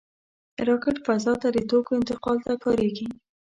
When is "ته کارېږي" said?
2.45-3.07